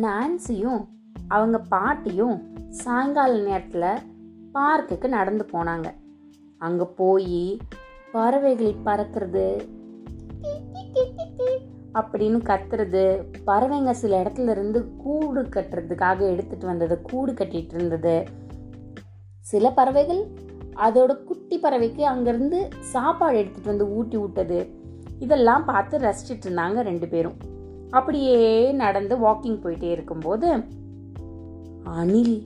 [0.00, 0.88] நான்சியும்
[1.28, 2.36] அவங்க பாட்டியும்
[2.70, 4.02] சாயங்கால நேரத்தில்
[4.54, 5.88] பார்க்குக்கு நடந்து போனாங்க.
[6.58, 7.58] அங்கே போய்
[8.12, 9.68] பறவைகள் பறக்கிறது
[11.94, 18.26] அப்படின்னு கத்துறது பறவைங்க சில இடத்துல இருந்து கூடு கட்டுறதுக்காக எடுத்துட்டு வந்தது கூடு கட்டிட்டு இருந்தது.
[19.40, 20.26] சில பறவைகள்
[20.76, 24.72] அதோட குட்டி பறவைக்கு அங்கேருந்து சாப்பாடு எடுத்துட்டு வந்து ஊட்டி விட்டது.
[25.18, 27.51] இதெல்லாம் பார்த்து ரசிச்சிட்டு இருந்தாங்க ரெண்டு பேரும்.
[27.92, 30.48] அப்படியே நடந்து வாக்கிங் போயிட்டே இருக்கும்போது
[31.84, 32.36] அணில்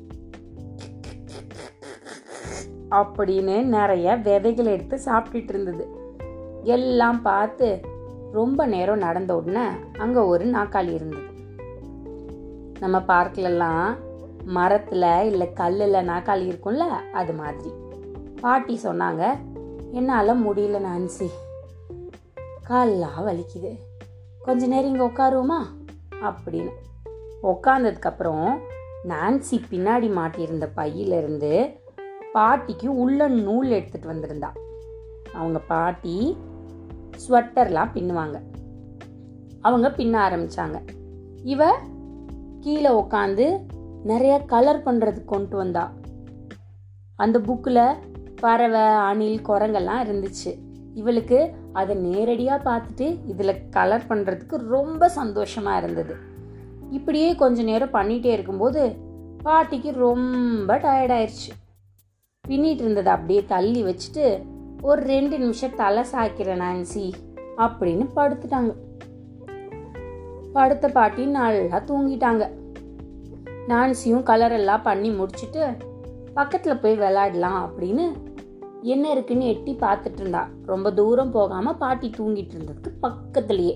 [2.90, 5.84] அப்படின்னு நிறைய விதைகள் எடுத்து சாப்பிட்டுட்டு இருந்தது.
[6.62, 7.80] எல்லாம் பார்த்து
[8.32, 9.64] ரொம்ப நேரம் நடந்த உடனே
[9.98, 11.30] அங்கே ஒரு நாக்காளி இருந்தது.
[12.80, 13.88] நம்ம பார்க்லலாம்
[14.44, 17.70] மரத்தில் இல்லை கல்லில் நாக்காளி இருக்கும்ல அது மாதிரி.
[18.40, 19.24] பாட்டி சொன்னாங்க
[19.92, 21.28] என்னால் முடியல நான்சி.
[22.68, 23.72] கால்லாம் வலிக்குது.
[24.46, 25.58] கொஞ்ச நேரம் இங்கே உட்காருவோமா?
[26.22, 26.70] அப்படின்னு.
[27.42, 28.58] உட்காந்ததுக்கப்புறம்
[29.08, 31.80] நான்சி பின்னாடி மாட்டியிருந்த பையிலிருந்து
[32.32, 34.48] பாட்டிக்கு உள்ள நூல் எடுத்துட்டு வந்திருந்தா.
[35.34, 36.36] அவங்க பாட்டி
[37.28, 38.40] ஸ்வெட்டர்லாம் பின்னுவாங்க.
[39.60, 40.86] அவங்க பின்ன ஆரம்பிச்சாங்க.
[41.44, 41.78] இவ
[42.60, 43.60] கீழே உக்காந்து
[44.04, 45.92] நிறைய கலர் பண்ணுறதுக்கு கொண்டு வந்தா.
[47.16, 47.96] அந்த புக்கில்
[48.36, 50.65] பறவை அணில் குரங்கெல்லாம் இருந்துச்சு.
[51.00, 51.38] இவளுக்கு
[51.72, 56.14] அதை நேரடியாக பார்த்துட்டு இதில் கலர் பண்ணுறதுக்கு ரொம்ப சந்தோஷமாக இருந்தது.
[56.90, 58.82] இப்படியே கொஞ்ச நேரம் பண்ணிகிட்டே இருக்கும்போது
[59.42, 61.52] பாட்டிக்கு ரொம்ப டயர்டாயிருச்சு
[62.44, 64.24] பின்னிட்டு இருந்ததை அப்படியே தள்ளி வச்சுட்டு
[64.82, 67.06] ஒரு ரெண்டு நிமிஷம் தலை சாய்க்கிறேன் நான்சி
[67.64, 68.72] அப்படின்னு படுத்துட்டாங்க.
[70.52, 72.44] படுத்த பாட்டி நல்லா தூங்கிட்டாங்க.
[73.72, 75.62] நான்சியும் கலரெல்லாம் பண்ணி முடிச்சுட்டு
[76.34, 78.04] பக்கத்தில் போய் விளையாடலாம் அப்படின்னு
[78.86, 80.42] என்ன இருக்குன்னு எட்டி பார்த்துட்டு இருந்தா.
[80.66, 83.74] ரொம்ப தூரம் போகாம பாட்டி தூங்கிட்டு இருந்ததுக்கு பக்கத்துலயே.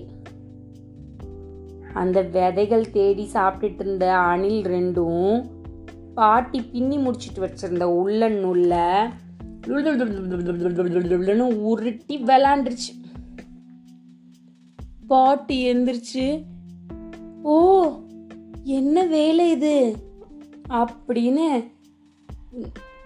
[1.93, 5.49] அந்த விதைகள் தேடி சாப்பிட்டுட்டு இருந்த அணில் ரெண்டும்
[6.15, 8.75] பாட்டி பின்னி முடிச்சிட்டு வச்சிருந்த உள்ளன் நூல்ல
[11.63, 12.93] உருட்டி விளாண்டுருச்சு
[15.07, 16.25] பாட்டி எந்திரிச்சு
[17.43, 17.55] ஓ
[18.63, 19.75] என்ன வேலை இது?
[20.69, 21.47] அப்படின்னு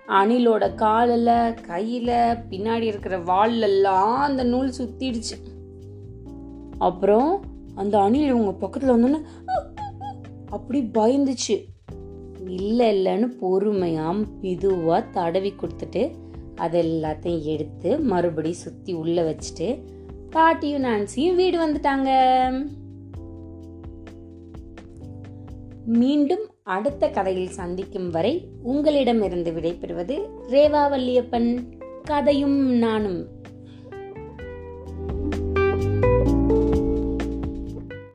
[0.07, 5.38] அணிலோட காலில் கையில் பின்னாடி இருக்கிற வால்லெல்லாம் அந்த நூல் சுத்திடுச்சு.
[6.77, 7.43] அப்புறம்
[7.75, 9.21] அந்த அணில் இவங்க பக்கத்தில் வந்தோன்னே
[10.49, 11.55] அப்படி பயந்துச்சு.
[12.45, 16.11] இல்லை இல்லைன்னு பொறுமையாக மெதுவாக தடவி கொடுத்துட்டு
[16.55, 19.81] அதை எல்லாத்தையும் எடுத்து மறுபடியும் சுற்றி உள்ளே வச்சுட்டு
[20.29, 22.11] பாட்டியும் நான்சியும் வீடு வந்துட்டாங்க.
[25.85, 30.16] மீண்டும் அடுத்த கதையில் சந்திக்கும் வரை உங்களிடமிருந்து விடைபெறுவது
[30.47, 31.63] ரேவா வல்லியப்பன்
[32.03, 33.28] கதையும் நானும்.